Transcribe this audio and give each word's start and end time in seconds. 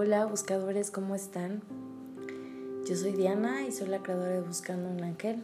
Hola 0.00 0.26
buscadores, 0.26 0.92
¿cómo 0.92 1.16
están? 1.16 1.60
Yo 2.88 2.94
soy 2.94 3.14
Diana 3.14 3.66
y 3.66 3.72
soy 3.72 3.88
la 3.88 4.00
creadora 4.00 4.30
de 4.30 4.42
Buscando 4.42 4.88
un 4.88 5.02
Ángel. 5.02 5.42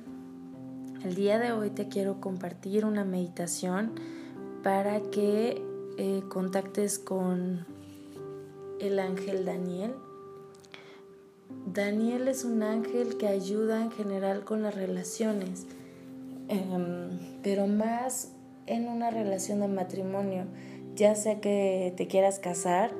El 1.04 1.16
día 1.16 1.40
de 1.40 1.50
hoy 1.50 1.70
te 1.70 1.88
quiero 1.88 2.20
compartir 2.20 2.84
una 2.84 3.04
meditación 3.04 3.90
para 4.62 5.00
que 5.10 5.60
eh, 5.98 6.22
contactes 6.28 7.00
con 7.00 7.66
el 8.78 9.00
ángel 9.00 9.44
Daniel. 9.44 9.92
Daniel 11.66 12.28
es 12.28 12.44
un 12.44 12.62
ángel 12.62 13.16
que 13.16 13.26
ayuda 13.26 13.82
en 13.82 13.90
general 13.90 14.44
con 14.44 14.62
las 14.62 14.76
relaciones, 14.76 15.66
em, 16.46 17.40
pero 17.42 17.66
más 17.66 18.30
en 18.66 18.86
una 18.86 19.10
relación 19.10 19.58
de 19.58 19.66
matrimonio, 19.66 20.44
ya 20.94 21.16
sea 21.16 21.40
que 21.40 21.92
te 21.96 22.06
quieras 22.06 22.38
casar 22.38 22.94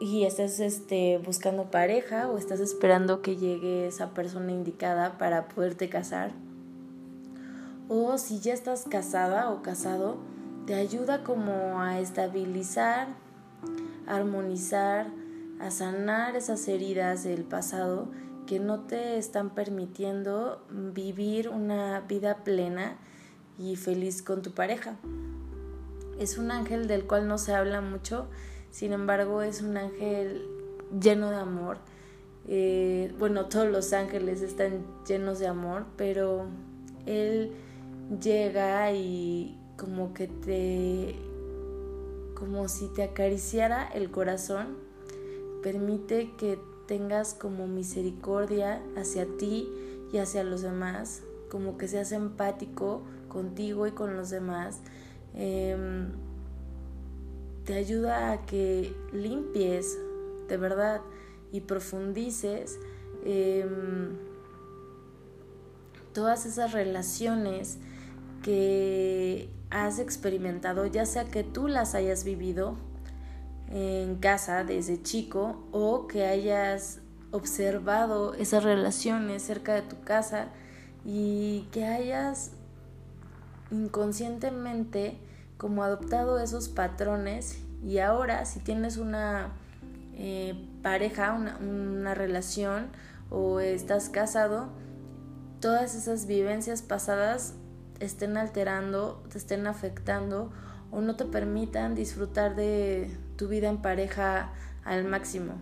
y 0.00 0.24
estás 0.24 0.60
este, 0.60 1.18
buscando 1.18 1.70
pareja 1.70 2.28
o 2.28 2.38
estás 2.38 2.58
esperando 2.58 3.20
que 3.20 3.36
llegue 3.36 3.86
esa 3.86 4.14
persona 4.14 4.50
indicada 4.50 5.18
para 5.18 5.48
poderte 5.48 5.90
casar. 5.90 6.32
O 7.88 8.16
si 8.16 8.40
ya 8.40 8.54
estás 8.54 8.86
casada 8.88 9.50
o 9.50 9.60
casado, 9.60 10.16
te 10.66 10.74
ayuda 10.74 11.22
como 11.22 11.82
a 11.82 12.00
estabilizar, 12.00 13.08
armonizar, 14.06 15.08
a 15.60 15.70
sanar 15.70 16.34
esas 16.34 16.66
heridas 16.66 17.24
del 17.24 17.44
pasado 17.44 18.08
que 18.46 18.58
no 18.58 18.80
te 18.80 19.18
están 19.18 19.50
permitiendo 19.50 20.64
vivir 20.70 21.50
una 21.50 22.00
vida 22.00 22.42
plena 22.42 22.96
y 23.58 23.76
feliz 23.76 24.22
con 24.22 24.40
tu 24.40 24.52
pareja. 24.52 24.96
Es 26.18 26.38
un 26.38 26.50
ángel 26.50 26.86
del 26.86 27.06
cual 27.06 27.28
no 27.28 27.36
se 27.36 27.54
habla 27.54 27.82
mucho, 27.82 28.28
sin 28.70 28.92
embargo 28.92 29.42
es 29.42 29.62
un 29.62 29.76
ángel 29.76 30.46
lleno 31.00 31.30
de 31.30 31.36
amor. 31.36 31.78
Eh, 32.48 33.12
bueno, 33.18 33.46
todos 33.46 33.68
los 33.68 33.92
ángeles 33.92 34.42
están 34.42 34.84
llenos 35.06 35.38
de 35.38 35.46
amor, 35.46 35.84
pero 35.96 36.46
él 37.06 37.52
llega 38.20 38.92
y 38.92 39.58
como 39.76 40.12
que 40.14 40.26
te, 40.26 41.14
como 42.34 42.68
si 42.68 42.88
te 42.88 43.02
acariciara 43.02 43.86
el 43.88 44.10
corazón, 44.10 44.76
permite 45.62 46.32
que 46.36 46.58
tengas 46.86 47.34
como 47.34 47.66
misericordia 47.66 48.82
hacia 48.96 49.26
ti 49.38 49.68
y 50.12 50.18
hacia 50.18 50.42
los 50.42 50.62
demás, 50.62 51.22
como 51.48 51.78
que 51.78 51.86
seas 51.86 52.12
empático 52.12 53.02
contigo 53.28 53.86
y 53.86 53.92
con 53.92 54.16
los 54.16 54.30
demás. 54.30 54.80
Em, 55.34 56.10
te 57.64 57.74
ayuda 57.74 58.32
a 58.32 58.46
que 58.46 58.94
limpies 59.12 59.98
de 60.48 60.56
verdad 60.56 61.00
y 61.52 61.60
profundices 61.60 62.78
em, 63.24 64.16
todas 66.12 66.46
esas 66.46 66.72
relaciones 66.72 67.78
que 68.42 69.48
has 69.70 69.98
experimentado, 69.98 70.86
ya 70.86 71.06
sea 71.06 71.24
que 71.24 71.44
tú 71.44 71.68
las 71.68 71.94
hayas 71.94 72.24
vivido 72.24 72.76
en 73.70 74.16
casa 74.16 74.64
desde 74.64 75.00
chico 75.00 75.62
o 75.70 76.08
que 76.08 76.24
hayas 76.24 77.00
observado 77.30 78.34
esas 78.34 78.64
relaciones 78.64 79.42
cerca 79.42 79.74
de 79.74 79.82
tu 79.82 80.00
casa 80.00 80.48
y 81.04 81.68
que 81.70 81.84
hayas 81.84 82.50
inconscientemente 83.70 85.18
como 85.60 85.82
adoptado 85.82 86.40
esos 86.40 86.70
patrones 86.70 87.58
y 87.84 87.98
ahora 87.98 88.46
si 88.46 88.60
tienes 88.60 88.96
una 88.96 89.52
eh, 90.14 90.54
pareja, 90.82 91.34
una, 91.34 91.58
una 91.58 92.14
relación 92.14 92.86
o 93.28 93.60
estás 93.60 94.08
casado, 94.08 94.70
todas 95.60 95.94
esas 95.94 96.26
vivencias 96.26 96.80
pasadas 96.80 97.56
estén 98.00 98.38
alterando, 98.38 99.22
te 99.30 99.36
estén 99.36 99.66
afectando 99.66 100.50
o 100.90 101.02
no 101.02 101.16
te 101.16 101.26
permitan 101.26 101.94
disfrutar 101.94 102.56
de 102.56 103.14
tu 103.36 103.48
vida 103.48 103.68
en 103.68 103.82
pareja 103.82 104.52
al 104.82 105.04
máximo. 105.04 105.52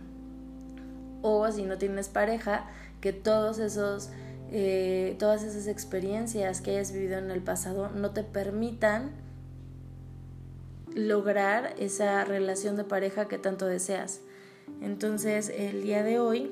O 1.21 1.51
si 1.51 1.63
no 1.63 1.77
tienes 1.77 2.07
pareja, 2.07 2.67
que 3.01 3.11
todos 3.11 3.59
esos 3.59 4.11
eh, 4.49 5.17
todas 5.19 5.43
esas 5.43 5.67
experiencias 5.67 6.61
que 6.61 6.71
hayas 6.71 6.93
vivido 6.93 7.17
en 7.19 7.31
el 7.31 7.41
pasado 7.41 7.89
no 7.89 8.11
te 8.11 8.23
permitan 8.23 9.11
lograr 10.95 11.75
esa 11.77 12.23
relación 12.25 12.75
de 12.77 12.83
pareja 12.83 13.27
que 13.27 13.37
tanto 13.37 13.65
deseas. 13.65 14.21
Entonces 14.81 15.49
el 15.49 15.83
día 15.83 16.03
de 16.03 16.19
hoy 16.19 16.51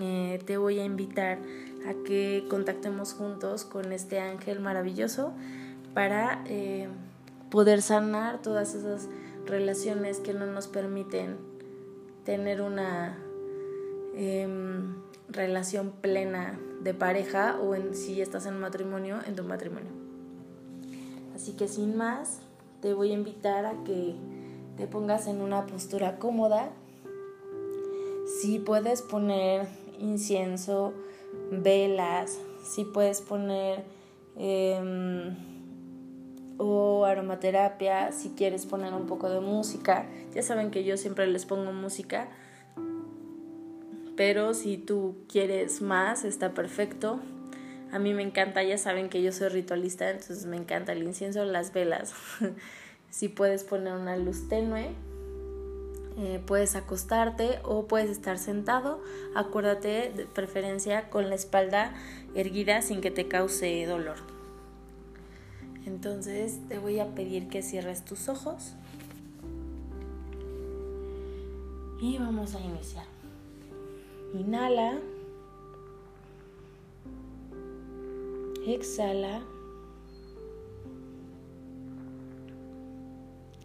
eh, 0.00 0.40
te 0.44 0.56
voy 0.56 0.78
a 0.78 0.84
invitar 0.84 1.38
a 1.88 1.94
que 2.04 2.44
contactemos 2.50 3.14
juntos 3.14 3.64
con 3.64 3.92
este 3.92 4.20
ángel 4.20 4.60
maravilloso 4.60 5.32
para 5.94 6.42
eh, 6.46 6.88
poder 7.50 7.80
sanar 7.80 8.42
todas 8.42 8.74
esas 8.74 9.08
relaciones 9.46 10.18
que 10.18 10.34
no 10.34 10.46
nos 10.46 10.66
permiten 10.66 11.36
tener 12.24 12.60
una 12.60 13.16
em, 14.14 14.96
relación 15.28 15.92
plena 15.92 16.58
de 16.82 16.92
pareja 16.92 17.58
o 17.60 17.74
si 17.94 18.20
estás 18.20 18.46
en 18.46 18.60
matrimonio, 18.60 19.20
en 19.26 19.36
tu 19.36 19.44
matrimonio. 19.44 19.90
Así 21.34 21.52
que 21.52 21.68
sin 21.68 21.96
más, 21.96 22.40
te 22.86 22.94
voy 22.94 23.10
a 23.10 23.14
invitar 23.14 23.66
a 23.66 23.82
que 23.82 24.14
te 24.76 24.86
pongas 24.86 25.26
en 25.26 25.40
una 25.40 25.66
postura 25.66 26.20
cómoda. 26.20 26.70
Si 28.40 28.60
puedes 28.60 29.02
poner 29.02 29.66
incienso, 29.98 30.92
velas, 31.50 32.38
si 32.62 32.84
puedes 32.84 33.22
poner 33.22 33.82
em, 34.36 35.34
o 36.58 37.04
aromaterapia, 37.04 38.12
si 38.12 38.28
quieres 38.36 38.66
poner 38.66 38.94
un 38.94 39.08
poco 39.08 39.30
de 39.30 39.40
música. 39.40 40.06
Ya 40.32 40.44
saben 40.44 40.70
que 40.70 40.84
yo 40.84 40.96
siempre 40.96 41.26
les 41.26 41.44
pongo 41.44 41.72
música 41.72 42.28
pero 44.16 44.54
si 44.54 44.78
tú 44.78 45.14
quieres 45.28 45.82
más, 45.82 46.24
está 46.24 46.54
perfecto. 46.54 47.20
A 47.92 47.98
mí 47.98 48.14
me 48.14 48.22
encanta, 48.22 48.62
ya 48.62 48.78
saben 48.78 49.08
que 49.08 49.22
yo 49.22 49.32
soy 49.32 49.48
ritualista, 49.48 50.10
entonces 50.10 50.46
me 50.46 50.56
encanta 50.56 50.92
el 50.92 51.02
incienso, 51.02 51.44
las 51.44 51.72
velas. 51.72 52.14
si 53.10 53.28
puedes 53.28 53.64
poner 53.64 53.94
una 53.94 54.16
luz 54.16 54.48
tenue, 54.48 54.90
eh, 56.18 56.42
puedes 56.46 56.76
acostarte 56.76 57.60
o 57.62 57.86
puedes 57.86 58.10
estar 58.10 58.38
sentado. 58.38 59.00
Acuérdate 59.34 60.12
de 60.14 60.26
preferencia 60.26 61.10
con 61.10 61.28
la 61.28 61.34
espalda 61.34 61.94
erguida 62.34 62.82
sin 62.82 63.00
que 63.00 63.10
te 63.10 63.28
cause 63.28 63.86
dolor. 63.86 64.16
Entonces 65.86 66.58
te 66.68 66.78
voy 66.78 66.98
a 66.98 67.14
pedir 67.14 67.48
que 67.48 67.62
cierres 67.62 68.04
tus 68.04 68.28
ojos 68.28 68.74
y 72.00 72.18
vamos 72.18 72.54
a 72.54 72.60
iniciar. 72.60 73.04
Inhala. 74.34 74.98
Exhala. 78.66 79.42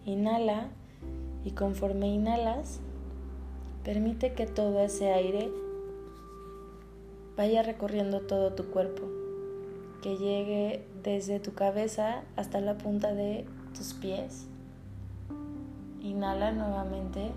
Inhala 0.05 0.69
y 1.43 1.51
conforme 1.51 2.07
inhalas, 2.13 2.81
permite 3.83 4.33
que 4.33 4.45
todo 4.45 4.79
ese 4.81 5.11
aire 5.11 5.51
vaya 7.35 7.63
recorriendo 7.63 8.21
todo 8.21 8.53
tu 8.53 8.65
cuerpo, 8.69 9.01
que 10.03 10.17
llegue 10.17 10.85
desde 11.01 11.39
tu 11.39 11.55
cabeza 11.55 12.23
hasta 12.35 12.61
la 12.61 12.77
punta 12.77 13.15
de 13.15 13.47
tus 13.75 13.95
pies. 13.95 14.45
Inhala 16.01 16.51
nuevamente. 16.51 17.31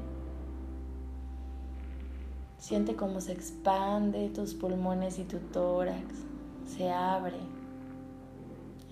Siente 2.58 2.94
cómo 2.94 3.22
se 3.22 3.32
expande 3.32 4.28
tus 4.28 4.52
pulmones 4.52 5.18
y 5.18 5.24
tu 5.24 5.38
tórax, 5.38 6.14
se 6.66 6.90
abre. 6.90 7.53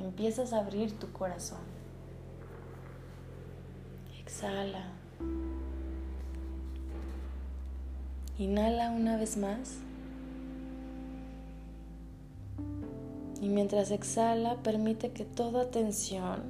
Empiezas 0.03 0.53
a 0.53 0.59
abrir 0.59 0.99
tu 0.99 1.11
corazón. 1.13 1.61
Exhala. 4.21 4.85
Inhala 8.39 8.91
una 8.91 9.17
vez 9.17 9.37
más. 9.37 9.79
Y 13.41 13.49
mientras 13.49 13.91
exhala, 13.91 14.57
permite 14.63 15.11
que 15.11 15.25
toda 15.25 15.71
tensión, 15.71 16.43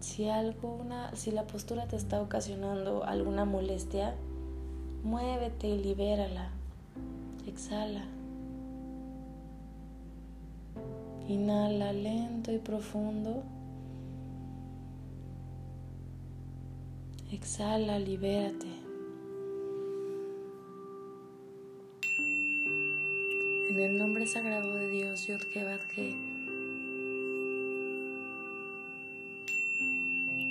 si, 0.00 0.28
alguna, 0.28 1.14
si 1.16 1.30
la 1.30 1.44
postura 1.44 1.86
te 1.86 1.96
está 1.96 2.20
ocasionando 2.20 3.04
alguna 3.04 3.44
molestia, 3.44 4.14
Muévete 5.02 5.66
y 5.66 5.82
libérala. 5.82 6.50
Exhala. 7.48 8.04
Inhala 11.28 11.92
lento 11.92 12.52
y 12.52 12.58
profundo. 12.58 13.44
Exhala, 17.30 17.98
libérate. 17.98 18.66
En 23.70 23.78
el 23.78 23.96
nombre 23.96 24.26
sagrado 24.26 24.74
de 24.74 24.88
Dios, 24.88 25.26
Yodkebatke. 25.26 26.10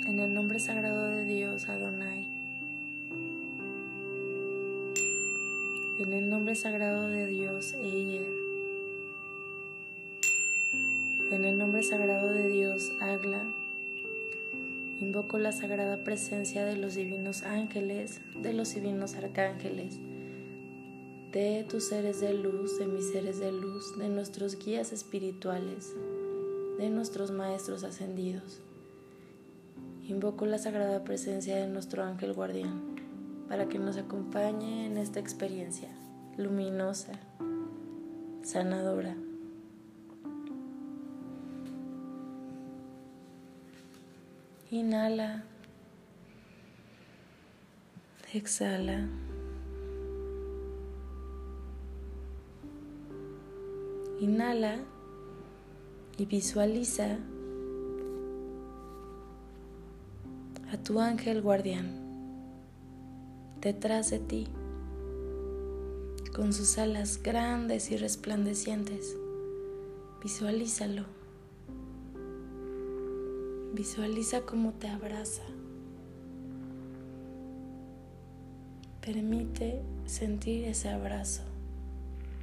En 0.08 0.20
el 0.20 0.34
nombre 0.34 0.60
sagrado 0.60 1.08
de 1.10 1.26
Dios, 1.26 1.70
Adonai. 1.70 2.28
En 6.00 6.14
el 6.14 6.30
nombre 6.30 6.56
sagrado 6.56 7.10
de 7.10 7.28
Dios, 7.28 7.76
Eye. 7.76 8.41
En 11.32 11.46
el 11.46 11.58
nombre 11.58 11.82
sagrado 11.82 12.32
de 12.32 12.50
Dios, 12.50 12.94
Agla. 13.00 13.44
Invoco 15.00 15.40
la 15.40 15.52
sagrada 15.52 16.04
presencia 16.04 16.66
de 16.66 16.76
los 16.76 16.94
divinos 16.94 17.44
ángeles, 17.44 18.22
de 18.36 18.54
los 18.54 18.76
divinos 18.76 19.16
arcángeles, 19.16 19.98
de 21.32 21.66
tus 21.68 21.86
seres 21.86 22.20
de 22.22 22.34
luz, 22.34 22.78
de 22.78 22.86
mis 22.86 23.12
seres 23.12 23.40
de 23.40 23.52
luz, 23.52 23.98
de 23.98 24.10
nuestros 24.10 24.64
guías 24.64 24.92
espirituales, 24.92 25.96
de 26.78 26.90
nuestros 26.90 27.32
maestros 27.32 27.84
ascendidos 27.84 28.62
Invoco 30.12 30.46
la 30.46 30.58
sagrada 30.58 31.06
presencia 31.06 31.56
de 31.56 31.68
nuestro 31.68 32.04
ángel 32.04 32.34
guardián 32.34 32.82
para 33.48 33.70
que 33.70 33.80
nos 33.80 33.96
acompañe 33.96 34.86
en 34.86 34.98
esta 34.98 35.22
experiencia 35.22 35.88
luminosa, 36.38 37.14
sanadora. 38.44 39.16
Inhala. 44.72 45.44
Exhala. 48.34 49.06
Inhala 54.22 54.80
y 56.18 56.26
visualiza 56.26 57.18
a 60.72 60.78
tu 60.78 61.02
ángel 61.02 61.42
guardián 61.42 62.00
detrás 63.60 64.10
de 64.12 64.20
ti, 64.20 64.48
con 66.34 66.54
sus 66.54 66.78
alas 66.78 67.22
grandes 67.22 67.92
y 67.92 67.98
resplandecientes. 67.98 69.18
Visualízalo. 70.24 71.21
Visualiza 73.74 74.42
cómo 74.42 74.74
te 74.74 74.90
abraza. 74.90 75.44
Permite 79.00 79.82
sentir 80.06 80.66
ese 80.66 80.90
abrazo. 80.90 81.44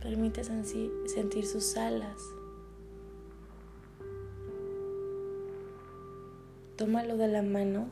Permite 0.00 0.42
sentir 0.42 1.46
sus 1.46 1.76
alas. 1.76 2.16
Tómalo 6.76 7.18
de 7.18 7.28
la 7.28 7.42
mano 7.42 7.88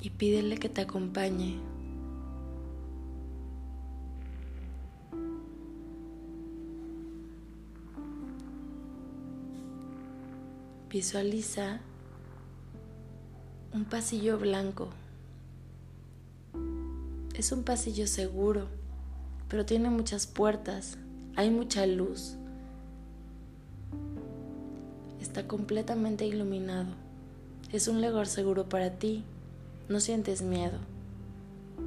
y 0.00 0.10
pídele 0.10 0.56
que 0.56 0.70
te 0.70 0.80
acompañe. 0.80 1.67
Visualiza 10.90 11.80
un 13.74 13.84
pasillo 13.84 14.38
blanco. 14.38 14.88
Es 17.34 17.52
un 17.52 17.62
pasillo 17.62 18.06
seguro, 18.06 18.68
pero 19.50 19.66
tiene 19.66 19.90
muchas 19.90 20.26
puertas, 20.26 20.96
hay 21.36 21.50
mucha 21.50 21.84
luz. 21.84 22.36
Está 25.20 25.46
completamente 25.46 26.26
iluminado. 26.26 26.88
Es 27.70 27.86
un 27.86 28.00
lugar 28.00 28.26
seguro 28.26 28.70
para 28.70 28.98
ti 28.98 29.24
no 29.90 30.00
sientes 30.00 30.40
miedo, 30.40 30.78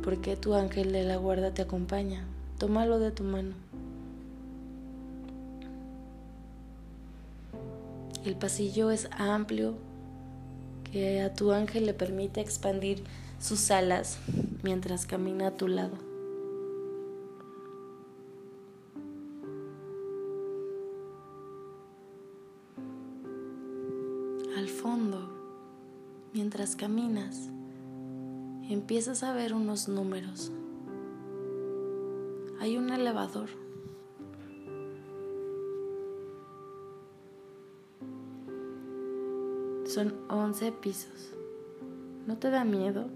porque 0.04 0.36
tu 0.36 0.54
ángel 0.54 0.92
de 0.92 1.06
la 1.06 1.16
guarda 1.16 1.56
te 1.56 1.64
acompaña. 1.64 2.28
Tómalo 2.60 3.00
de 3.00 3.10
tu 3.10 3.24
mano. 3.24 3.56
El 8.24 8.36
pasillo 8.36 8.92
es 8.92 9.10
amplio, 9.18 9.74
que 10.92 11.22
a 11.22 11.34
tu 11.34 11.52
ángel 11.52 11.88
le 11.88 11.96
permite 11.96 12.40
expandir 12.40 13.04
sus 13.40 13.72
alas 13.72 14.20
mientras 14.62 15.08
camina 15.08 15.48
a 15.48 15.58
tu 15.58 15.68
lado. 15.68 15.98
Al 24.56 24.68
fondo, 24.68 25.32
mientras 26.32 26.76
caminas, 26.76 27.50
empiezas 28.70 29.24
a 29.24 29.34
ver 29.34 29.56
unos 29.56 29.88
números. 29.88 30.52
Hay 32.60 32.78
un 32.78 32.92
elevador. 32.92 33.50
Son 39.94 40.14
11 40.30 40.72
pisos. 40.72 41.34
¿No 42.26 42.38
te 42.38 42.50
da 42.50 42.64
miedo? 42.64 43.10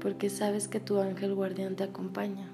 Porque 0.00 0.30
sabes 0.30 0.66
que 0.66 0.80
tu 0.80 0.98
ángel 0.98 1.34
guardián 1.34 1.76
te 1.76 1.84
acompaña. 1.84 2.48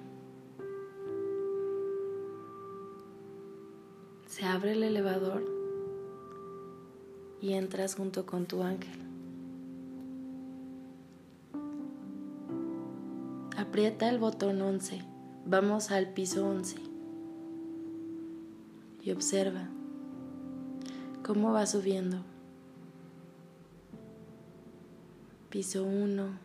Se 4.26 4.44
abre 4.44 4.72
el 4.72 4.82
elevador 4.82 5.44
y 7.40 7.52
entras 7.52 7.94
junto 7.94 8.26
con 8.26 8.46
tu 8.46 8.64
ángel. 8.64 8.98
Aprieta 13.56 14.08
el 14.08 14.18
botón 14.18 14.60
11. 14.60 15.02
Vamos 15.46 15.92
al 15.92 16.14
piso 16.14 16.48
11. 16.48 16.78
Y 19.02 19.12
observa 19.12 19.68
cómo 21.24 21.52
va 21.52 21.66
subiendo. 21.66 22.18
Piso 25.48 25.84
1, 25.84 26.38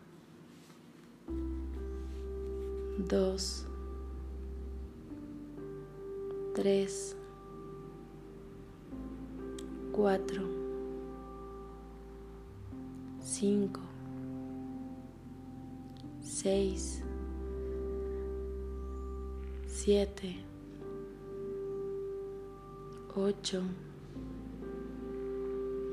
2, 3.08 3.66
3, 6.54 7.16
4, 9.92 10.42
5, 13.22 13.80
6, 16.22 17.02
siete, 19.66 20.36
ocho, 23.16 23.62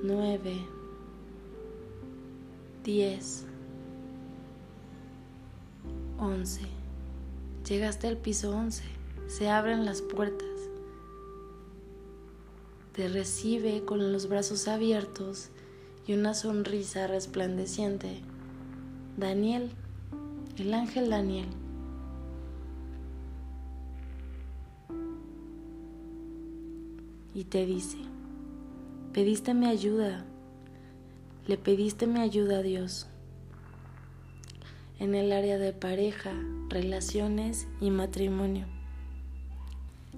nueve, 0.07 0.55
diez, 2.83 3.45
once. 6.17 6.61
Llegaste 7.67 8.07
al 8.07 8.15
piso 8.15 8.55
once. 8.55 8.83
Se 9.27 9.49
abren 9.49 9.83
las 9.83 10.01
puertas. 10.01 10.47
Te 12.93 13.09
recibe 13.09 13.83
con 13.83 14.13
los 14.13 14.29
brazos 14.29 14.69
abiertos 14.69 15.49
y 16.07 16.13
una 16.13 16.33
sonrisa 16.33 17.07
resplandeciente. 17.07 18.21
Daniel, 19.17 19.69
el 20.57 20.73
ángel 20.73 21.09
Daniel. 21.09 21.49
y 27.37 27.43
te 27.43 27.67
dice, 27.67 27.99
pediste 29.17 29.55
mi 29.55 29.65
ayuda, 29.65 30.24
le 31.47 31.57
pediste 31.57 32.05
mi 32.05 32.19
ayuda 32.19 32.59
a 32.59 32.62
Dios 32.62 33.07
en 35.00 35.15
el 35.15 35.31
área 35.31 35.57
de 35.57 35.74
pareja, 35.74 36.33
relaciones 36.69 37.67
y 37.81 37.89
matrimonio. 37.89 38.67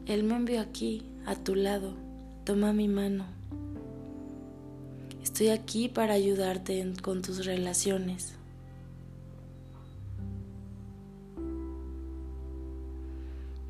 Él 0.06 0.26
me 0.26 0.36
envió 0.36 0.60
aquí, 0.60 1.06
a 1.26 1.36
tu 1.38 1.56
lado, 1.56 1.94
toma 2.44 2.74
mi 2.74 2.90
mano. 2.90 3.24
Estoy 5.24 5.48
aquí 5.48 5.88
para 5.88 6.14
ayudarte 6.14 6.92
con 7.02 7.22
tus 7.22 7.46
relaciones. 7.46 8.36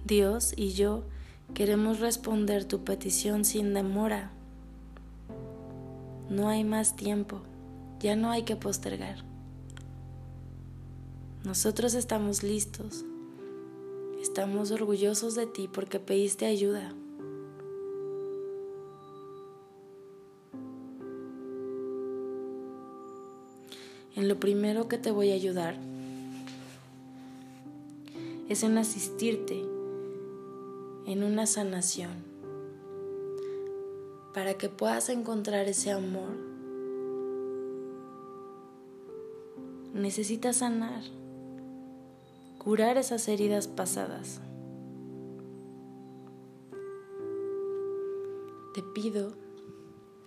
Dios 0.06 0.54
y 0.58 0.72
yo 0.72 1.04
Queremos 1.54 2.00
responder 2.00 2.64
tu 2.64 2.84
petición 2.84 3.44
sin 3.44 3.74
demora. 3.74 4.32
No 6.30 6.48
hay 6.48 6.64
más 6.64 6.96
tiempo, 6.96 7.42
ya 8.00 8.16
no 8.16 8.30
hay 8.32 8.44
que 8.44 8.56
postergar. 8.56 9.24
Nosotros 11.44 11.94
estamos 11.94 12.44
listos, 12.44 13.06
Estamos 14.22 14.72
orgullosos 14.72 15.34
de 15.36 15.48
ti 15.48 15.70
porque 15.72 16.00
pediste 16.00 16.46
ayuda. 16.46 16.94
En 24.16 24.28
lo 24.28 24.38
primero 24.40 24.90
que 24.90 24.98
te 24.98 25.12
voy 25.12 25.32
a 25.32 25.36
ayudar 25.36 25.78
es 28.50 28.64
en 28.64 28.78
asistirte 28.78 29.64
en 31.06 31.24
una 31.24 31.46
sanación 31.48 32.29
para 34.34 34.56
que 34.56 34.70
puedas 34.70 35.10
encontrar 35.10 35.68
ese 35.68 35.92
amor. 35.92 36.36
Necesitas 39.94 40.58
sanar, 40.58 41.04
curar 42.58 42.98
esas 42.98 43.28
heridas 43.28 43.68
pasadas. 43.68 44.42
Te 48.74 48.84
pido 48.94 49.34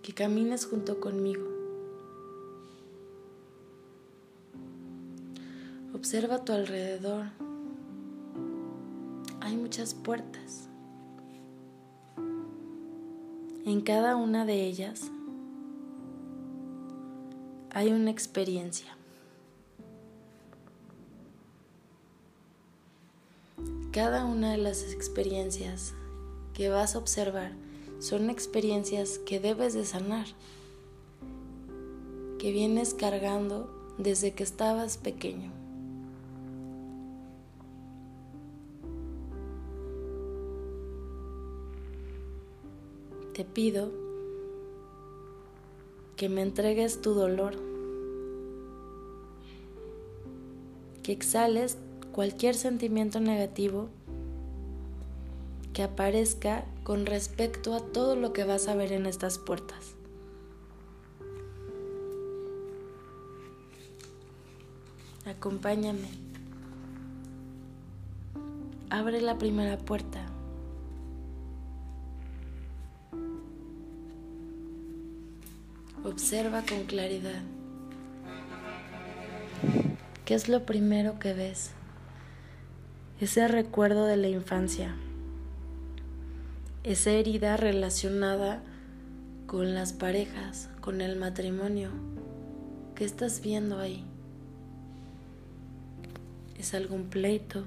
que 0.02 0.12
camines 0.12 0.66
junto 0.66 1.00
conmigo. 1.00 1.46
Observa 5.94 6.36
a 6.36 6.44
tu 6.44 6.52
alrededor 6.52 7.26
hay 9.42 9.56
muchas 9.56 9.92
puertas. 9.94 10.68
En 13.64 13.80
cada 13.80 14.16
una 14.16 14.44
de 14.44 14.66
ellas 14.66 15.02
hay 17.70 17.92
una 17.92 18.10
experiencia. 18.10 18.96
Cada 23.92 24.24
una 24.24 24.50
de 24.50 24.58
las 24.58 24.92
experiencias 24.92 25.94
que 26.54 26.70
vas 26.70 26.96
a 26.96 26.98
observar 26.98 27.52
son 28.00 28.30
experiencias 28.30 29.18
que 29.18 29.38
debes 29.38 29.74
de 29.74 29.84
sanar, 29.84 30.26
que 32.40 32.50
vienes 32.50 32.94
cargando 32.94 33.72
desde 33.96 34.32
que 34.32 34.42
estabas 34.42 34.96
pequeño. 34.96 35.61
Te 43.34 43.44
pido 43.44 43.90
que 46.16 46.28
me 46.28 46.42
entregues 46.42 47.00
tu 47.00 47.14
dolor, 47.14 47.54
que 51.02 51.12
exhales 51.12 51.78
cualquier 52.12 52.54
sentimiento 52.54 53.20
negativo 53.20 53.88
que 55.72 55.82
aparezca 55.82 56.64
con 56.84 57.06
respecto 57.06 57.74
a 57.74 57.80
todo 57.80 58.14
lo 58.14 58.32
que 58.32 58.44
vas 58.44 58.68
a 58.68 58.74
ver 58.74 58.92
en 58.92 59.06
estas 59.06 59.38
puertas. 59.38 59.94
Acompáñame. 65.24 66.08
Abre 68.90 69.22
la 69.22 69.38
primera 69.38 69.78
puerta. 69.78 70.21
Observa 76.32 76.62
con 76.66 76.84
claridad. 76.84 77.42
¿Qué 80.24 80.32
es 80.32 80.48
lo 80.48 80.64
primero 80.64 81.18
que 81.18 81.34
ves? 81.34 81.72
Ese 83.20 83.46
recuerdo 83.48 84.06
de 84.06 84.16
la 84.16 84.28
infancia. 84.28 84.96
Esa 86.84 87.10
herida 87.10 87.58
relacionada 87.58 88.62
con 89.46 89.74
las 89.74 89.92
parejas, 89.92 90.70
con 90.80 91.02
el 91.02 91.16
matrimonio. 91.16 91.90
¿Qué 92.94 93.04
estás 93.04 93.42
viendo 93.42 93.78
ahí? 93.78 94.02
¿Es 96.58 96.72
algún 96.72 97.10
pleito? 97.10 97.66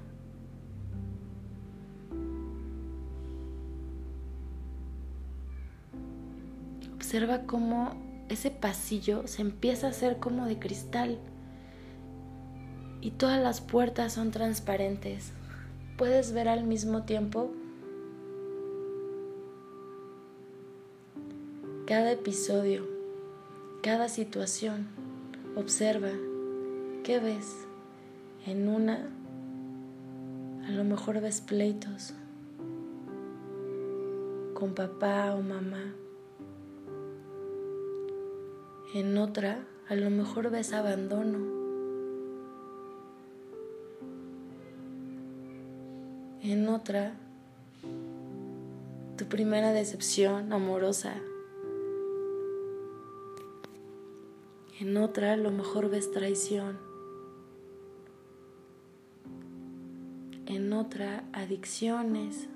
Observa 6.96 7.44
cómo 7.44 8.05
ese 8.29 8.50
pasillo 8.50 9.27
se 9.27 9.41
empieza 9.41 9.88
a 9.88 9.89
hacer 9.91 10.17
como 10.17 10.46
de 10.46 10.58
cristal 10.58 11.20
y 13.01 13.12
todas 13.12 13.41
las 13.41 13.62
puertas 13.62 14.13
son 14.13 14.32
transparentes. 14.32 15.32
Puedes 15.98 16.34
ver 16.34 16.50
al 16.50 16.63
mismo 16.63 17.03
tiempo 17.03 17.51
cada 21.86 22.12
episodio, 22.12 22.88
cada 23.84 24.10
situación. 24.10 24.88
Observa 25.55 26.12
qué 27.03 27.20
ves. 27.20 27.55
En 28.48 28.67
una, 28.67 29.10
a 30.67 30.72
lo 30.72 30.84
mejor 30.84 31.22
ves 31.22 31.41
pleitos 31.41 32.13
con 34.53 34.74
papá 34.74 35.34
o 35.36 35.41
mamá 35.41 35.94
en 38.96 39.18
otra, 39.18 39.68
a 39.90 39.96
lo 39.96 40.10
mejor 40.10 40.50
ves 40.50 40.72
abandono. 40.72 41.38
En 46.42 46.70
otra, 46.70 47.18
tu 49.18 49.25
primera 49.25 49.74
decepción 49.74 50.54
amorosa. 50.54 51.16
En 54.80 54.96
otra, 54.96 55.34
a 55.34 55.38
lo 55.38 55.52
mejor 55.52 55.90
ves 55.90 56.10
traición. 56.12 56.78
En 60.46 60.72
otra, 60.72 61.25
adicciones. 61.34 62.48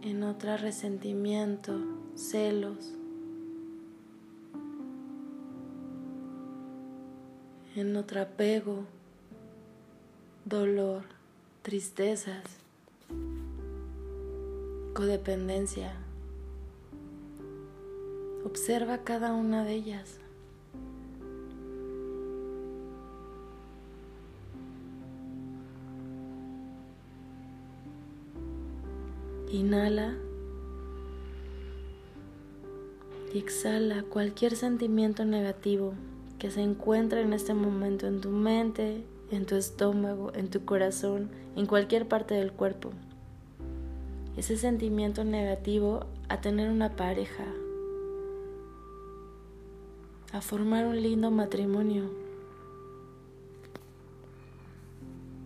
En 0.00 0.22
otra, 0.22 0.56
resentimiento, 0.56 1.78
celos. 2.14 2.96
En 7.76 7.94
otro 7.94 8.22
apego, 8.22 8.84
dolor, 10.46 11.02
tristezas, 11.60 12.42
codependencia. 14.94 15.92
Observa 18.46 19.04
cada 19.04 19.34
una 19.34 19.62
de 19.62 19.74
ellas. 19.74 20.20
Inhala 29.50 30.16
y 33.34 33.38
exhala 33.38 34.02
cualquier 34.04 34.56
sentimiento 34.56 35.26
negativo 35.26 35.92
que 36.38 36.50
se 36.50 36.62
encuentra 36.62 37.20
en 37.20 37.32
este 37.32 37.54
momento 37.54 38.06
en 38.06 38.20
tu 38.20 38.30
mente, 38.30 39.04
en 39.30 39.46
tu 39.46 39.56
estómago, 39.56 40.32
en 40.34 40.50
tu 40.50 40.64
corazón, 40.64 41.30
en 41.56 41.66
cualquier 41.66 42.06
parte 42.06 42.34
del 42.34 42.52
cuerpo. 42.52 42.90
Ese 44.36 44.56
sentimiento 44.56 45.24
negativo 45.24 46.06
a 46.28 46.40
tener 46.40 46.70
una 46.70 46.94
pareja, 46.94 47.44
a 50.32 50.40
formar 50.40 50.86
un 50.86 51.00
lindo 51.00 51.30
matrimonio. 51.30 52.10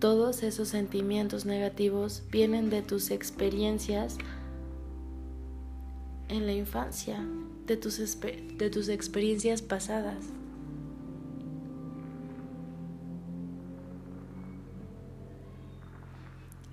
Todos 0.00 0.42
esos 0.42 0.68
sentimientos 0.68 1.44
negativos 1.44 2.23
vienen 2.32 2.70
de 2.70 2.82
tus 2.82 3.11
experiencias 3.11 4.16
en 6.28 6.47
la 6.47 6.52
infancia, 6.52 7.25
de 7.66 7.76
tus, 7.76 7.99
de 8.20 8.70
tus 8.70 8.88
experiencias 8.88 9.62
pasadas. 9.62 10.39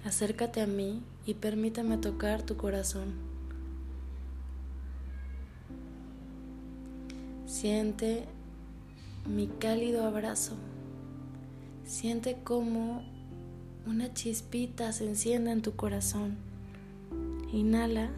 Acércate 0.07 0.61
a 0.61 0.67
mí 0.67 1.03
y 1.25 1.33
permítame 1.33 1.97
tocar 1.97 2.41
tu 2.41 2.55
corazón. 2.55 3.15
Siente 7.45 8.23
mi 9.25 9.47
cálido 9.47 10.05
abrazo. 10.05 10.55
Siente 11.83 12.37
como 12.41 13.03
una 13.85 14.13
chispita 14.13 14.93
se 14.93 15.09
enciende 15.09 15.51
en 15.51 15.61
tu 15.61 15.75
corazón. 15.75 16.37
Inhala 17.51 18.09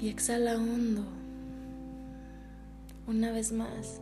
y 0.00 0.10
exhala 0.10 0.54
hondo. 0.54 1.02
Una 3.08 3.32
vez 3.32 3.50
más. 3.50 4.00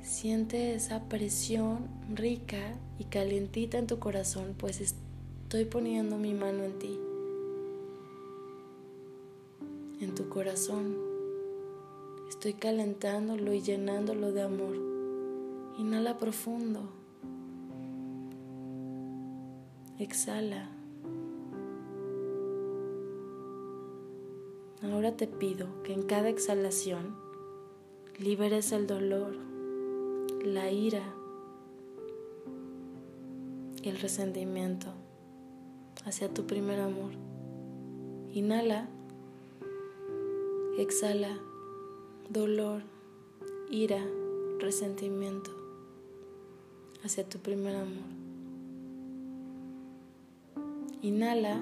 Siente 0.00 0.74
esa 0.74 1.06
presión 1.10 1.86
rica 2.14 2.78
y 3.02 3.04
calientita 3.06 3.78
en 3.78 3.88
tu 3.88 3.98
corazón, 3.98 4.54
pues 4.56 4.80
estoy 4.80 5.64
poniendo 5.64 6.18
mi 6.18 6.34
mano 6.34 6.62
en 6.62 6.78
ti, 6.78 7.00
en 10.00 10.14
tu 10.14 10.28
corazón. 10.28 10.96
Estoy 12.28 12.54
calentándolo 12.54 13.52
y 13.52 13.60
llenándolo 13.60 14.30
de 14.30 14.42
amor. 14.42 14.76
Inhala 15.78 16.16
profundo. 16.16 16.80
Exhala. 19.98 20.70
Ahora 24.80 25.16
te 25.16 25.26
pido 25.26 25.66
que 25.82 25.92
en 25.92 26.04
cada 26.04 26.28
exhalación 26.28 27.16
liberes 28.20 28.70
el 28.70 28.86
dolor, 28.86 29.34
la 30.44 30.70
ira 30.70 31.02
y 33.82 33.88
el 33.88 33.98
resentimiento 33.98 34.86
hacia 36.04 36.32
tu 36.32 36.46
primer 36.46 36.80
amor. 36.80 37.12
Inhala, 38.32 38.88
exhala, 40.78 41.38
dolor, 42.30 42.82
ira, 43.70 44.02
resentimiento 44.60 45.50
hacia 47.04 47.28
tu 47.28 47.38
primer 47.38 47.76
amor. 47.76 48.22
Inhala, 51.02 51.60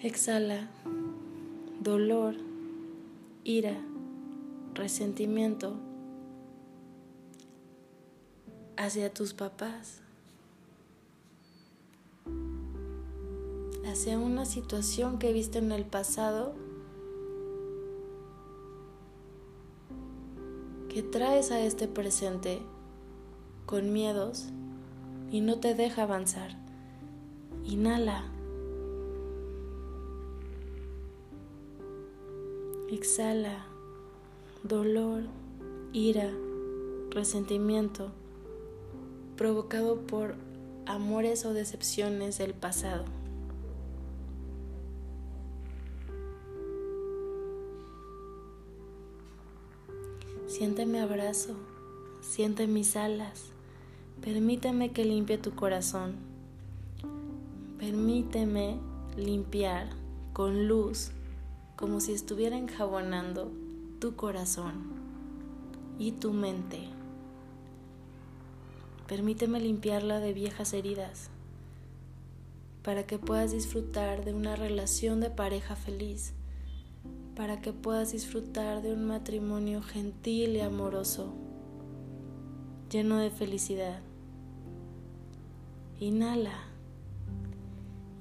exhala, 0.00 0.68
dolor, 1.80 2.36
ira, 3.42 3.76
resentimiento 4.74 5.74
hacia 8.76 9.12
tus 9.12 9.34
papás, 9.34 10.00
hacia 13.86 14.18
una 14.18 14.44
situación 14.44 15.18
que 15.18 15.32
viste 15.32 15.58
en 15.58 15.72
el 15.72 15.84
pasado 15.84 16.54
que 20.88 21.02
traes 21.02 21.50
a 21.50 21.60
este 21.60 21.88
presente 21.88 22.62
con 23.66 23.92
miedos 23.92 24.46
y 25.30 25.40
no 25.40 25.58
te 25.58 25.74
deja 25.74 26.04
avanzar. 26.04 26.56
Inhala. 27.64 28.30
Exhala 32.90 33.66
dolor, 34.62 35.24
ira, 35.92 36.30
resentimiento 37.10 38.12
provocado 39.36 40.00
por 40.02 40.34
amores 40.86 41.44
o 41.44 41.52
decepciones 41.52 42.38
del 42.38 42.54
pasado. 42.54 43.04
Siente 50.46 50.86
mi 50.86 50.98
abrazo, 50.98 51.56
siente 52.20 52.68
mis 52.68 52.96
alas, 52.96 53.46
permíteme 54.20 54.92
que 54.92 55.04
limpie 55.04 55.36
tu 55.36 55.54
corazón, 55.54 56.14
permíteme 57.78 58.78
limpiar 59.16 59.88
con 60.32 60.68
luz 60.68 61.10
como 61.76 62.00
si 62.00 62.12
estuviera 62.12 62.56
enjabonando 62.56 63.50
tu 63.98 64.14
corazón 64.14 64.74
y 65.98 66.12
tu 66.12 66.32
mente. 66.32 66.93
Permíteme 69.08 69.60
limpiarla 69.60 70.18
de 70.18 70.32
viejas 70.32 70.72
heridas 70.72 71.28
para 72.82 73.06
que 73.06 73.18
puedas 73.18 73.52
disfrutar 73.52 74.24
de 74.24 74.34
una 74.34 74.56
relación 74.56 75.20
de 75.20 75.30
pareja 75.30 75.76
feliz, 75.76 76.32
para 77.34 77.60
que 77.60 77.72
puedas 77.72 78.12
disfrutar 78.12 78.82
de 78.82 78.92
un 78.92 79.06
matrimonio 79.06 79.82
gentil 79.82 80.56
y 80.56 80.60
amoroso, 80.60 81.34
lleno 82.90 83.18
de 83.18 83.30
felicidad. 83.30 84.00
Inhala 85.98 86.58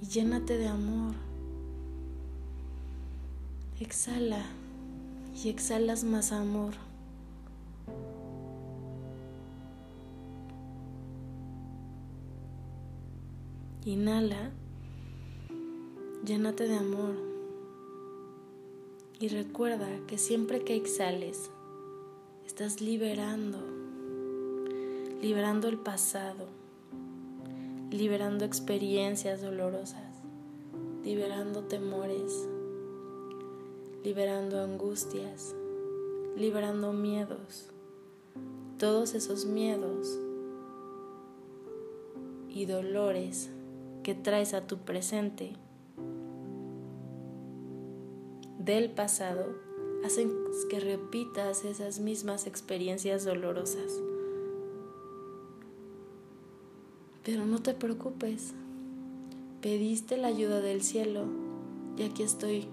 y 0.01 0.05
llénate 0.05 0.57
de 0.57 0.67
amor. 0.67 1.15
Exhala 3.79 4.45
y 5.33 5.49
exhalas 5.49 6.03
más 6.03 6.31
amor. 6.31 6.73
Inhala, 13.85 14.51
llénate 16.25 16.67
de 16.67 16.75
amor. 16.75 17.15
Y 19.19 19.27
recuerda 19.27 19.87
que 20.07 20.17
siempre 20.17 20.63
que 20.63 20.75
exhales, 20.75 21.49
estás 22.45 22.81
liberando, 22.81 23.59
liberando 25.21 25.67
el 25.67 25.77
pasado, 25.77 26.47
liberando 27.91 28.45
experiencias 28.45 29.41
dolorosas, 29.41 30.13
liberando 31.03 31.63
temores 31.63 32.47
liberando 34.03 34.59
angustias, 34.59 35.55
liberando 36.35 36.91
miedos, 36.91 37.69
todos 38.77 39.13
esos 39.13 39.45
miedos 39.45 40.19
y 42.49 42.65
dolores 42.65 43.49
que 44.03 44.15
traes 44.15 44.53
a 44.53 44.67
tu 44.67 44.79
presente 44.79 45.53
del 48.59 48.91
pasado 48.91 49.45
hacen 50.05 50.31
que 50.69 50.79
repitas 50.79 51.65
esas 51.65 51.99
mismas 51.99 52.45
experiencias 52.45 53.25
dolorosas. 53.25 54.01
Pero 57.23 57.45
no 57.45 57.61
te 57.61 57.73
preocupes, 57.73 58.53
pediste 59.61 60.17
la 60.17 60.27
ayuda 60.27 60.59
del 60.59 60.83
cielo 60.83 61.25
y 61.97 62.03
aquí 62.03 62.23
estoy 62.23 62.67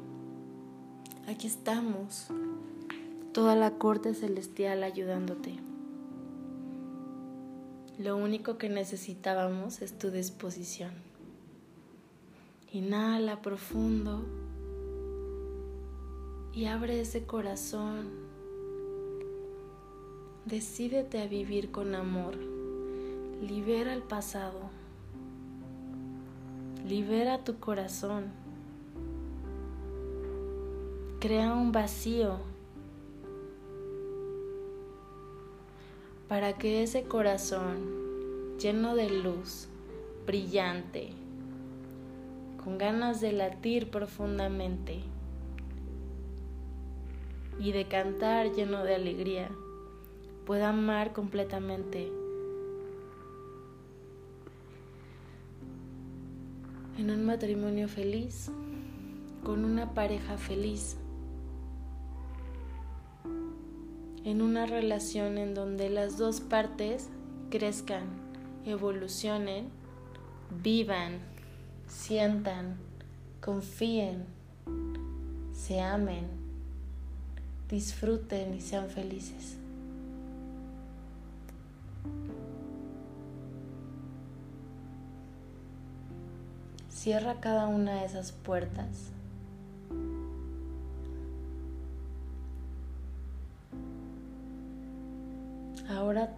Aquí 1.31 1.47
estamos, 1.47 2.27
toda 3.33 3.55
la 3.55 3.73
corte 3.79 4.15
celestial 4.15 4.83
ayudándote. 4.83 5.55
Lo 7.99 8.17
único 8.17 8.59
que 8.59 8.69
necesitábamos 8.69 9.81
es 9.81 9.97
tu 9.97 10.11
disposición. 10.11 10.91
Inhala 12.73 13.43
profundo 13.43 14.23
y 16.53 16.67
abre 16.67 17.01
ese 17.01 17.25
corazón. 17.25 18.09
Decídete 20.47 21.21
a 21.21 21.27
vivir 21.27 21.71
con 21.71 21.95
amor. 21.95 22.37
Libera 23.43 23.93
el 23.95 24.03
pasado. 24.03 24.71
Libera 26.87 27.45
tu 27.45 27.59
corazón 27.59 28.41
crea 31.21 31.53
un 31.53 31.71
vacío 31.71 32.39
para 36.29 36.57
que 36.57 36.83
ese 36.83 37.03
corazón 37.03 38.57
lleno 38.59 38.95
de 38.95 39.11
luz, 39.11 39.69
brillante, 40.27 41.11
con 42.63 42.79
ganas 42.79 43.21
de 43.21 43.33
latir 43.33 43.91
profundamente 43.91 45.01
y 47.59 47.73
de 47.73 47.87
cantar 47.87 48.53
lleno 48.53 48.85
de 48.85 48.95
alegría, 48.95 49.51
pueda 50.47 50.71
amar 50.71 51.13
completamente. 51.13 52.11
En 56.99 57.11
un 57.11 57.25
matrimonio 57.25 57.89
feliz, 57.89 58.51
con 59.43 59.65
una 59.65 59.95
pareja 59.95 60.37
feliz. 60.37 60.97
en 64.25 64.43
una 64.43 64.67
relación 64.67 65.39
en 65.39 65.55
donde 65.55 65.89
las 65.89 66.19
dos 66.19 66.41
partes 66.41 67.09
crezcan, 67.51 68.05
evolucionen, 68.65 69.71
vivan, 70.63 71.21
sientan, 71.91 72.77
confíen, 73.41 74.25
se 75.53 75.81
amen, 75.81 76.27
disfruten 77.69 78.55
y 78.55 78.61
sean 78.63 78.89
felices. 78.89 79.57
Cierra 86.89 87.41
cada 87.41 87.67
una 87.67 88.01
de 88.01 88.05
esas 88.07 88.33
puertas 88.33 89.11
Ahora 95.91 96.31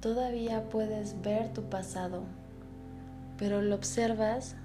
todavía 0.00 0.68
puedes 0.68 1.20
ver 1.22 1.52
tu 1.54 1.62
pasado, 1.62 2.22
pero 3.38 3.62
lo 3.62 3.74
observas 3.74 4.56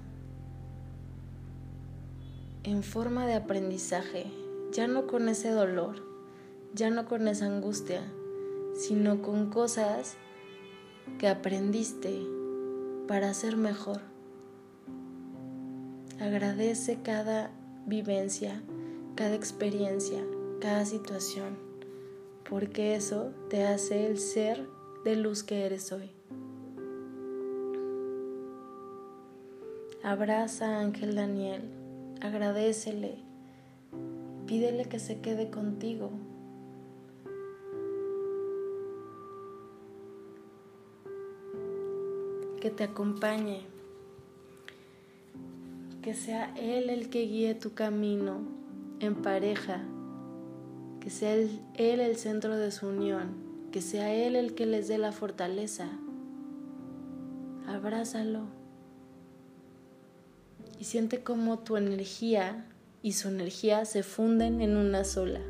en 2.62 2.82
forma 2.82 3.26
de 3.26 3.34
aprendizaje, 3.34 4.26
ya 4.72 4.86
no 4.86 5.06
con 5.06 5.28
ese 5.28 5.50
dolor, 5.50 6.02
ya 6.74 6.90
no 6.90 7.06
con 7.06 7.26
esa 7.26 7.46
angustia, 7.46 8.02
sino 8.74 9.22
con 9.22 9.50
cosas 9.50 10.16
que 11.18 11.28
aprendiste 11.28 12.22
para 13.08 13.32
ser 13.32 13.56
mejor. 13.56 14.02
Agradece 16.20 16.98
cada 17.02 17.50
vivencia, 17.86 18.62
cada 19.14 19.34
experiencia, 19.34 20.22
cada 20.60 20.84
situación, 20.84 21.56
porque 22.48 22.94
eso 22.94 23.32
te 23.48 23.64
hace 23.64 24.06
el 24.06 24.18
ser 24.18 24.68
de 25.04 25.16
luz 25.16 25.42
que 25.42 25.64
eres 25.64 25.92
hoy. 25.92 26.10
Abraza 30.02 30.76
a 30.76 30.80
Ángel 30.80 31.14
Daniel, 31.14 31.79
agradecele, 32.20 33.16
pídele 34.46 34.84
que 34.84 34.98
se 34.98 35.20
quede 35.20 35.50
contigo. 35.50 36.10
Que 42.60 42.70
te 42.70 42.84
acompañe, 42.84 43.62
que 46.02 46.12
sea 46.12 46.54
Él 46.56 46.90
el 46.90 47.08
que 47.08 47.22
guíe 47.22 47.54
tu 47.54 47.72
camino 47.72 48.40
en 49.00 49.14
pareja, 49.14 49.82
que 51.00 51.08
sea 51.08 51.34
Él 51.34 52.00
el 52.00 52.16
centro 52.16 52.56
de 52.56 52.70
su 52.70 52.88
unión, 52.88 53.34
que 53.72 53.80
sea 53.80 54.12
Él 54.12 54.36
el 54.36 54.54
que 54.54 54.66
les 54.66 54.88
dé 54.88 54.98
la 54.98 55.12
fortaleza. 55.12 55.88
Abrázalo 57.66 58.59
y 60.80 60.84
siente 60.84 61.22
cómo 61.22 61.58
tu 61.58 61.76
energía 61.76 62.64
y 63.02 63.12
su 63.12 63.28
energía 63.28 63.84
se 63.84 64.02
funden 64.02 64.62
en 64.62 64.78
una 64.78 65.04
sola. 65.04 65.40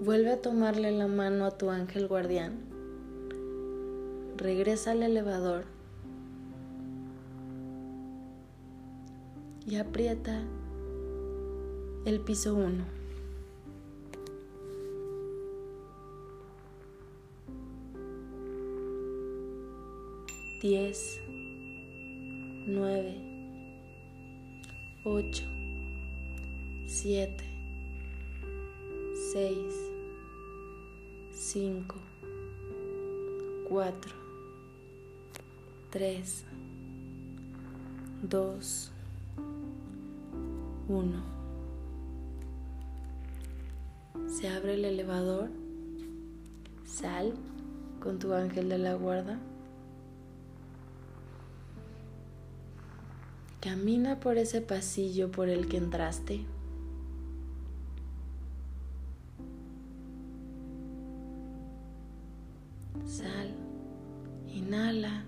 Vuelve 0.00 0.30
a 0.30 0.40
tomarle 0.40 0.92
la 0.92 1.08
mano 1.08 1.44
a 1.44 1.58
tu 1.58 1.70
ángel 1.70 2.06
guardián. 2.06 2.60
Regresa 4.36 4.92
al 4.92 5.02
elevador 5.02 5.64
y 9.66 9.76
aprieta 9.76 10.40
el 12.04 12.20
piso 12.20 12.54
1. 12.54 13.01
Diez, 20.62 21.20
nueve, 22.68 23.16
ocho, 25.04 25.42
siete, 26.86 27.42
seis, 29.32 29.74
cinco, 31.32 31.96
cuatro, 33.68 34.12
tres, 35.90 36.44
dos, 38.22 38.92
1. 40.88 41.22
Se 44.28 44.48
abre 44.48 44.74
el 44.74 44.84
elevador. 44.84 45.50
Sal 46.84 47.34
con 47.98 48.20
tu 48.20 48.32
ángel 48.32 48.68
de 48.68 48.78
la 48.78 48.94
guarda. 48.94 49.40
Camina 53.62 54.18
por 54.18 54.38
ese 54.38 54.60
pasillo 54.60 55.30
por 55.30 55.48
el 55.48 55.68
que 55.68 55.76
entraste. 55.76 56.44
Sal, 63.06 63.54
inhala. 64.52 65.22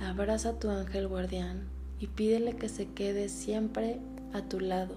Abraza 0.00 0.48
a 0.48 0.58
tu 0.58 0.70
ángel 0.70 1.08
guardián 1.08 1.68
y 2.00 2.06
pídele 2.06 2.56
que 2.56 2.70
se 2.70 2.86
quede 2.86 3.28
siempre 3.28 4.00
a 4.32 4.40
tu 4.40 4.60
lado. 4.60 4.96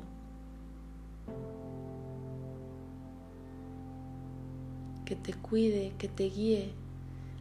Te 5.23 5.33
cuide, 5.33 5.93
que 5.97 6.07
te 6.07 6.25
guíe. 6.25 6.71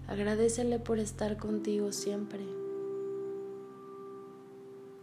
Agradecele 0.09 0.79
por 0.79 0.99
estar 0.99 1.37
contigo 1.37 1.93
siempre. 1.93 2.41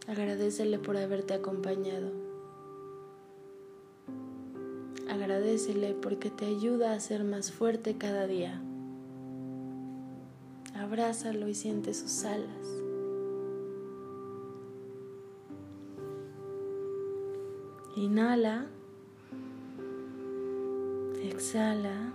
Agradecele 0.08 0.80
por 0.80 0.98
haberte 0.98 1.34
acompañado. 1.34 2.12
Agradecele 5.10 5.94
porque 5.94 6.30
te 6.30 6.46
ayuda 6.46 6.94
a 6.94 7.00
ser 7.00 7.24
más 7.24 7.52
fuerte 7.52 7.98
cada 7.98 8.28
día. 8.28 8.62
Abrázalo 10.76 11.48
y 11.48 11.54
siente 11.54 11.94
sus 11.94 12.26
alas. 12.26 12.68
Inhala. 17.96 18.66
Exhala. 21.22 22.14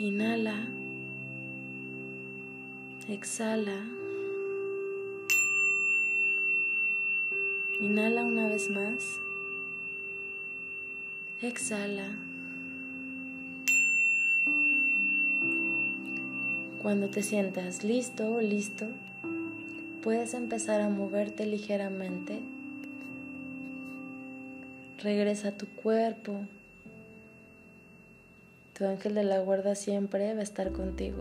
Inhala. 0.00 0.54
Exhala. 3.08 3.84
Inhala 7.80 8.22
una 8.22 8.46
vez 8.46 8.70
más. 8.70 9.18
Exhala. 11.42 12.16
Cuando 16.80 17.08
te 17.08 17.24
sientas 17.24 17.82
listo 17.82 18.36
o 18.36 18.40
listo, 18.40 18.86
puedes 20.04 20.32
empezar 20.32 20.80
a 20.80 20.88
moverte 20.88 21.44
ligeramente. 21.44 22.38
Regresa 25.02 25.48
a 25.48 25.56
tu 25.56 25.66
cuerpo. 25.66 26.46
Tu 28.78 28.86
ángel 28.86 29.12
de 29.16 29.24
la 29.24 29.40
guarda 29.40 29.74
siempre 29.74 30.32
va 30.34 30.38
a 30.38 30.44
estar 30.44 30.70
contigo. 30.70 31.18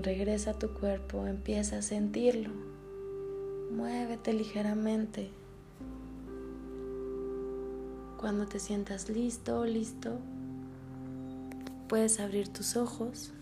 Regresa 0.00 0.52
a 0.52 0.58
tu 0.60 0.68
cuerpo, 0.68 1.26
empieza 1.26 1.78
a 1.78 1.82
sentirlo. 1.82 2.50
Muévete 3.72 4.32
ligeramente. 4.32 5.32
Cuando 8.16 8.46
te 8.46 8.60
sientas 8.60 9.08
listo 9.10 9.58
o 9.58 9.64
listo, 9.64 10.20
puedes 11.88 12.20
abrir 12.20 12.46
tus 12.46 12.76
ojos. 12.76 13.32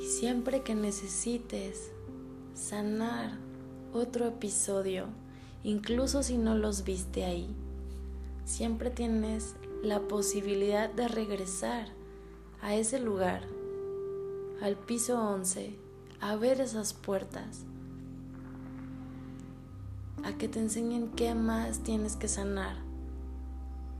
Siempre 0.00 0.62
que 0.62 0.74
necesites 0.74 1.92
sanar 2.54 3.43
otro 3.94 4.26
episodio, 4.26 5.06
incluso 5.62 6.24
si 6.24 6.36
no 6.36 6.56
los 6.56 6.82
viste 6.82 7.24
ahí, 7.24 7.48
siempre 8.44 8.90
tienes 8.90 9.54
la 9.84 10.00
posibilidad 10.00 10.90
de 10.92 11.06
regresar 11.06 11.86
a 12.60 12.74
ese 12.74 12.98
lugar, 12.98 13.42
al 14.60 14.76
piso 14.76 15.20
11, 15.20 15.78
a 16.20 16.34
ver 16.34 16.60
esas 16.60 16.92
puertas, 16.92 17.64
a 20.24 20.36
que 20.36 20.48
te 20.48 20.58
enseñen 20.58 21.10
qué 21.10 21.36
más 21.36 21.84
tienes 21.84 22.16
que 22.16 22.26
sanar 22.26 22.76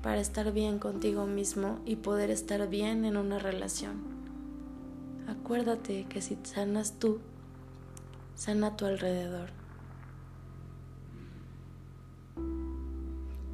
para 0.02 0.20
estar 0.20 0.52
bien 0.52 0.80
contigo 0.80 1.26
mismo 1.26 1.78
y 1.84 1.96
poder 1.96 2.30
estar 2.30 2.68
bien 2.68 3.04
en 3.04 3.16
una 3.16 3.38
relación. 3.38 4.02
Acuérdate 5.28 6.06
que 6.08 6.20
si 6.20 6.36
sanas 6.42 6.98
tú, 6.98 7.20
sana 8.34 8.68
a 8.68 8.76
tu 8.76 8.86
alrededor. 8.86 9.63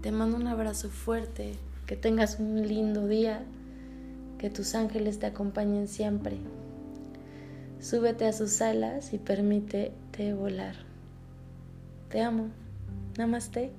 Te 0.03 0.13
mando 0.13 0.37
un 0.37 0.47
abrazo 0.47 0.89
fuerte, 0.89 1.55
que 1.87 1.97
tengas 1.97 2.39
un 2.41 2.67
lindo 2.67 3.07
día, 3.07 3.43
que 4.39 4.49
tus 4.49 4.75
ángeles 4.75 5.19
te 5.19 5.27
acompañen 5.27 5.89
siempre. 5.89 6.39
Súbete 7.81 8.27
a 8.27 8.33
sus 8.33 8.63
alas 8.63 9.13
y 9.13 9.19
permítete 9.19 10.33
volar. 10.33 10.77
Te 12.09 12.23
amo. 12.23 12.49
Namaste. 13.19 13.73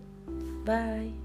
Bye. 0.65 1.20